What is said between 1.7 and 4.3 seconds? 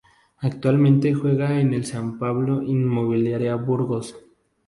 el San Pablo Inmobiliaria Burgos.